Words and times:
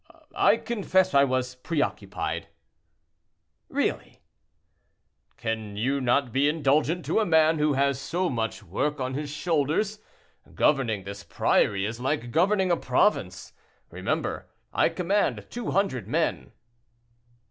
I 0.33 0.57
confess 0.57 1.13
I 1.13 1.25
was 1.25 1.53
preoccupied." 1.53 2.47
"Really!" 3.69 4.19
"Can 5.37 5.77
you 5.77 6.01
not 6.01 6.31
be 6.31 6.49
indulgent 6.49 7.05
to 7.05 7.19
a 7.19 7.25
man 7.27 7.59
who 7.59 7.73
has 7.73 8.01
so 8.01 8.27
much 8.27 8.63
work 8.63 8.99
on 8.99 9.13
his 9.13 9.29
shoulders? 9.29 9.99
Governing 10.55 11.03
this 11.03 11.23
priory 11.23 11.85
is 11.85 11.99
like 11.99 12.31
governing 12.31 12.71
a 12.71 12.77
province: 12.77 13.53
remember, 13.91 14.49
I 14.73 14.89
command 14.89 15.45
two 15.51 15.69
hundred 15.69 16.07
men." 16.07 16.51